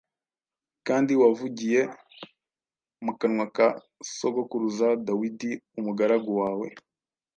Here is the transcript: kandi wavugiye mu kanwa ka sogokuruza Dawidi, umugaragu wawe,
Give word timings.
kandi 0.87 1.11
wavugiye 1.21 1.81
mu 3.03 3.11
kanwa 3.19 3.45
ka 3.55 3.67
sogokuruza 4.15 4.87
Dawidi, 5.07 5.51
umugaragu 5.79 6.31
wawe, 6.41 6.67